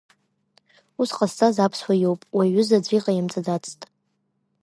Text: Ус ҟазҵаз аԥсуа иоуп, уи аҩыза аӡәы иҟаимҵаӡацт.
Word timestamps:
Ус 1.01 1.09
ҟазҵаз 1.17 1.55
аԥсуа 1.65 1.95
иоуп, 2.01 2.21
уи 2.35 2.43
аҩыза 2.49 2.77
аӡәы 2.77 2.95
иҟаимҵаӡацт. 2.97 3.79